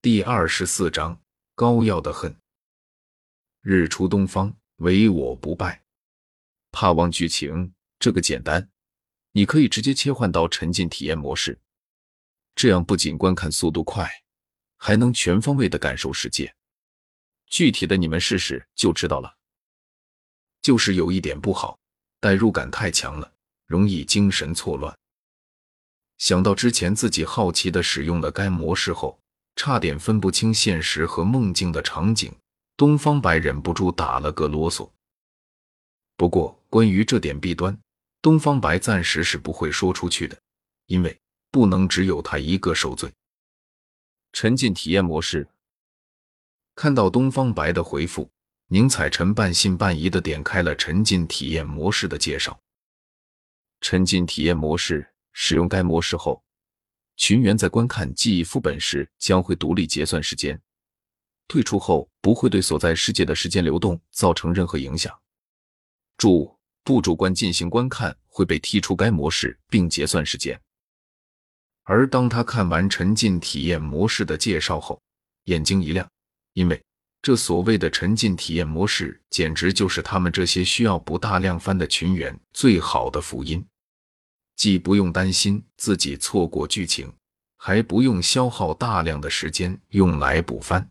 [0.00, 1.20] 第二十四章
[1.56, 2.36] 高耀的恨。
[3.62, 5.82] 日出东方，唯我不败。
[6.70, 8.70] 怕忘剧情，这个简单，
[9.32, 11.58] 你可以直接切换到沉浸体验模式，
[12.54, 14.08] 这样不仅观看速度快，
[14.76, 16.54] 还能全方位的感受世界。
[17.48, 19.36] 具体的你们试试就知道了。
[20.62, 21.76] 就是有一点不好，
[22.20, 23.34] 代入感太强了，
[23.66, 24.96] 容易精神错乱。
[26.18, 29.20] 想到之前自己好奇的使用了该模式后。
[29.58, 32.32] 差点分不清现实和梦境的场景，
[32.76, 34.88] 东方白忍不住打了个啰嗦。
[36.16, 37.76] 不过，关于这点弊端，
[38.22, 40.38] 东方白暂时是不会说出去的，
[40.86, 43.12] 因为不能只有他一个受罪。
[44.32, 45.48] 沉浸体验模式。
[46.76, 48.30] 看到东方白的回复，
[48.68, 52.56] 宁采臣半信半疑的点开了沉浸体验模式的介绍。
[53.80, 56.40] 沉浸体验模式使用该模式后。
[57.18, 60.58] 群员在观看记忆副本时将会独立结算时间，
[61.48, 65.12] 退出后不会对所在世界的时间流动造成任何影响。
[66.16, 70.58] 注：不主观进行观看会被踢出该模式并结算时间。
[71.82, 75.02] 而当他看完沉浸体验模式的介绍后，
[75.44, 76.08] 眼睛一亮，
[76.52, 76.80] 因为
[77.20, 83.66] 这所谓的沉浸体验模式简直就是他们这些需要不大量翻的群员最好的福音。
[84.58, 87.10] 既不用担心自己错过剧情，
[87.56, 90.90] 还不用消耗大量的时间用来补番。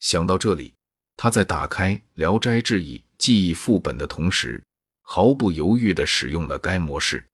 [0.00, 0.74] 想到这里，
[1.16, 4.60] 他在打开《聊斋志异》记忆副本的同时，
[5.02, 7.24] 毫不犹豫地使用了该模式。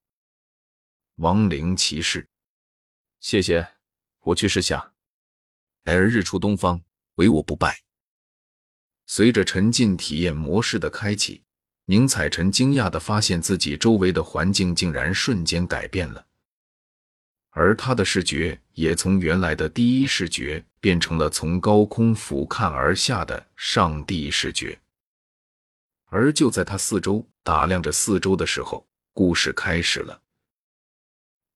[1.16, 2.28] 亡灵骑士，
[3.18, 3.66] 谢谢，
[4.20, 4.92] 我去试下。
[5.84, 6.82] 而日出东方，
[7.14, 7.80] 唯我不败。
[9.06, 11.42] 随着沉浸体验模式的开启。
[11.90, 16.26] 宁采臣惊讶地发现自己周围的环境竟然瞬间改变了，
[17.48, 24.78] 而他的视觉也从原来的第一视觉变成了从高空俯瞰而下的上帝视觉。
[26.10, 30.20] 而就在他四周打量着四周的时候，故事开始了。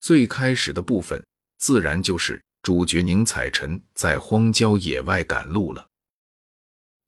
[0.00, 1.22] 最开始的部分
[1.58, 5.86] 自然就是主角宁采臣在荒郊野外赶路了。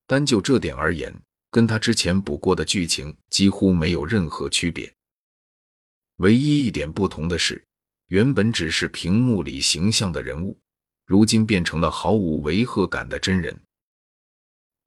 [0.07, 1.11] 单就这点而言。
[1.55, 4.93] 跟他之前补过的剧情几乎没有任何区别，
[6.17, 7.65] 唯一一点不同的是，
[8.09, 10.59] 原本只是屏幕里形象的人物，
[11.07, 13.57] 如今变成了毫无违和感的真人。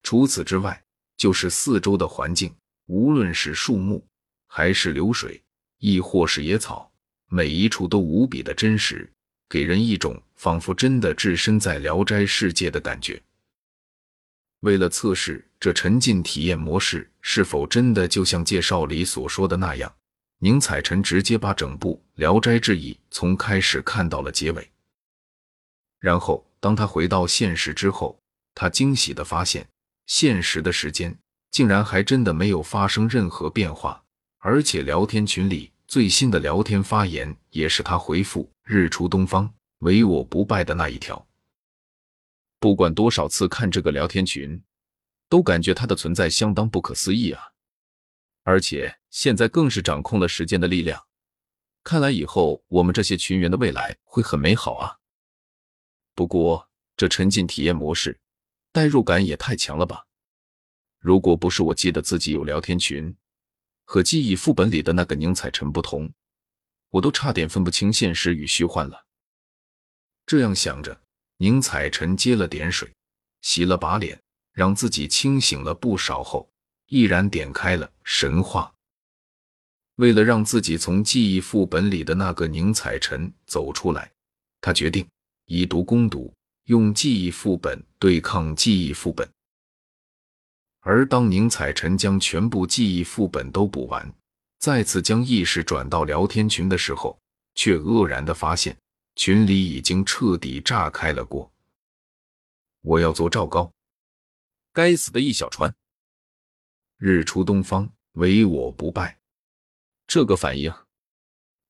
[0.03, 0.83] 除此之外，
[1.15, 2.53] 就是四周的环境，
[2.87, 4.05] 无论是树木，
[4.47, 5.41] 还是流水，
[5.77, 6.91] 亦或是野草，
[7.29, 9.09] 每一处都无比的真实，
[9.47, 13.23] 给人一种仿佛真的置身在聊斋世界的感觉。
[14.67, 19.89] 为了测试这沉浸体验模式是否真的就像介绍里所说的那样，
[20.39, 24.69] 宁采臣直接把整部《聊斋志异》从开始看到了结尾。
[26.01, 28.19] 然后，当他回到现实之后，
[28.53, 29.65] 他惊喜地发现，
[30.05, 31.17] 现实的时间
[31.49, 34.03] 竟然还真的没有发生任何变化，
[34.39, 39.49] 而且聊天群里最新的聊天发言也是他回复“日出东方，
[39.79, 41.25] 唯我不败”的那一条。
[42.67, 44.61] 不管多少次看这个聊天群，
[45.29, 47.41] 都感觉它的存在相当不可思议啊！
[48.43, 51.01] 而且现在更是掌控了时间的力量，
[51.81, 54.99] 看来以后我们这些群员的未来会很美好啊！
[56.13, 58.19] 不过这沉浸体验模式
[58.73, 60.05] 代入感也太强了吧？
[60.99, 63.15] 如果不是我记得自己有聊天群，
[63.85, 66.11] 和记忆副本里的那个宁采臣不同，
[66.89, 69.05] 我都差点分不清现实与虚幻了。
[70.25, 71.06] 这样想着。
[71.37, 72.91] 宁采臣接了点水，
[73.41, 74.19] 洗了把脸，
[74.53, 76.49] 让自己清醒了不少后，
[76.87, 78.73] 毅然点开了神话。
[79.97, 84.11] 为了让自己从记忆副本里的那个宁采臣走出来，
[84.61, 85.07] 他决定
[85.45, 86.33] 以毒攻毒，
[86.65, 89.27] 用记忆副本对抗记忆副本。
[90.81, 94.11] 而当宁采臣将全部记忆副本都补完，
[94.59, 97.19] 再次将意识转到聊天群的时候，
[97.55, 98.75] 却愕然的发现。
[99.17, 101.51] 群里已经彻底炸开了锅！
[102.81, 103.73] 我要做赵高！
[104.71, 105.75] 该死的易小川！
[106.97, 109.19] 日出东方，唯我不败！
[110.05, 110.71] 这个反应，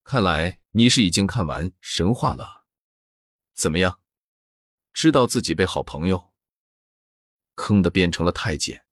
[0.04, 2.66] 看来你是已经看完神话了。
[3.54, 4.02] 怎么样？
[4.92, 6.34] 知道自己被好朋友
[7.56, 8.86] 坑的变成了太监，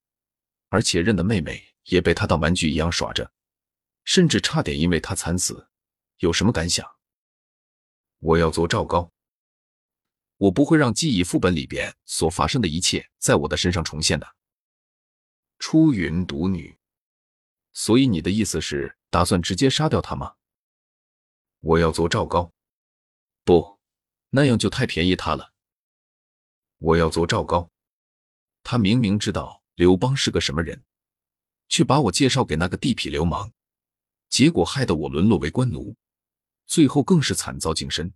[0.70, 3.30] 而且认的妹妹也被他当玩具一样耍着，
[4.04, 5.68] 甚至差点因为他惨死，
[6.20, 6.95] 有什么感想？
[8.26, 9.12] 我要做赵高，
[10.36, 14.26] 我不会让记忆副本里边所发生的一切在我的身上重现的。
[15.60, 16.76] 出云独女，
[17.72, 20.34] 所以你的意思是打算直接杀掉他吗？
[21.60, 22.52] 我要做赵高，
[23.44, 23.78] 不，
[24.30, 25.52] 那样就太便宜他了。
[26.78, 27.70] 我要做赵高。
[28.64, 30.82] 他明明知道刘邦是个什么人，
[31.68, 33.52] 却把我介绍给那个地痞流氓，
[34.28, 35.94] 结果害得我沦落为官奴，
[36.66, 38.12] 最后更是惨遭净身。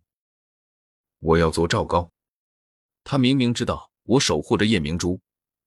[1.20, 2.10] 我要做赵高。
[3.04, 5.20] 他明明知道我守护着夜明珠，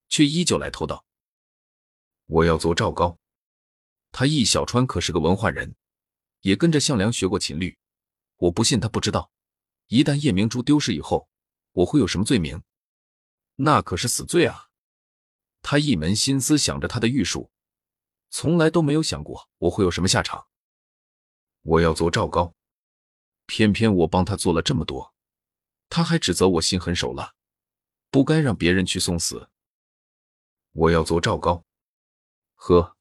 [0.09, 1.05] 却依旧来偷盗。
[2.25, 3.17] 我要做赵高。
[4.11, 5.75] 他易小川可是个文化人，
[6.41, 7.77] 也跟着项梁学过琴律。
[8.37, 9.31] 我不信他不知道，
[9.87, 11.27] 一旦夜明珠丢失以后，
[11.71, 12.61] 我会有什么罪名？
[13.55, 14.69] 那可是死罪啊！
[15.61, 17.49] 他一门心思想着他的玉术，
[18.29, 20.47] 从来都没有想过我会有什么下场。
[21.61, 22.53] 我要做赵高，
[23.45, 25.13] 偏偏我帮他做了这么多，
[25.89, 27.33] 他还指责我心狠手辣，
[28.09, 29.49] 不该让别人去送死。
[30.71, 31.63] 我要做赵高，
[32.55, 32.95] 呵，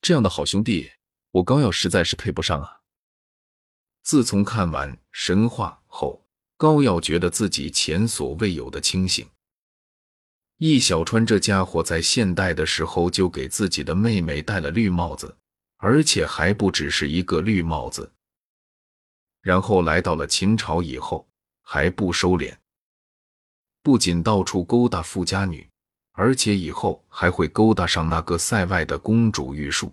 [0.00, 0.92] 这样的好兄弟，
[1.30, 2.80] 我高耀实在是配不上啊！
[4.02, 6.26] 自从看完神话后，
[6.56, 9.28] 高耀觉得自己前所未有的清醒。
[10.58, 15.36] 易小川这家伙在现代的时候就给自己的妹妹戴了绿帽子，
[15.76, 18.13] 而且还不只是一个绿帽子。
[19.44, 21.28] 然后来到了秦朝以后，
[21.60, 22.56] 还不收敛，
[23.82, 25.68] 不仅到处勾搭富家女，
[26.12, 29.92] 而且以后还会勾搭上那个塞外的公主玉树。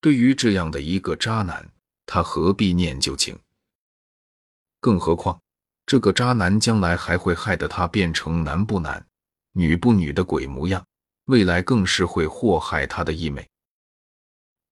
[0.00, 1.70] 对于这样的一个渣男，
[2.06, 3.38] 他何必念旧情？
[4.80, 5.40] 更何况
[5.86, 9.06] 这个渣男将来还会害得他变成男不男。
[9.52, 10.84] 女不女的鬼模样，
[11.26, 13.48] 未来更是会祸害他的义妹。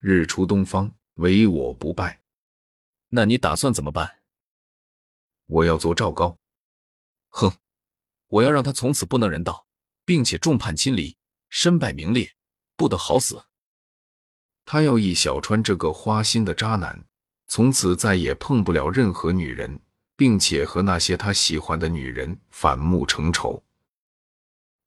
[0.01, 2.21] 日出东方，唯我不败。
[3.09, 4.19] 那你打算怎么办？
[5.47, 6.37] 我要做赵高。
[7.29, 7.53] 哼，
[8.29, 9.67] 我要让他从此不能人道，
[10.05, 11.17] 并且众叛亲离，
[11.49, 12.35] 身败名裂，
[12.77, 13.45] 不得好死。
[14.65, 17.05] 他要易小川这个花心的渣男，
[17.47, 19.79] 从此再也碰不了任何女人，
[20.17, 23.63] 并且和那些他喜欢的女人反目成仇。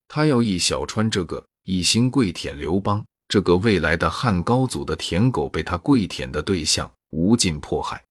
[0.09, 8.03] 他要易小川这个一心跪舔刘邦，这个未来的汉高祖的舔狗被他跪舔的对象无尽迫害。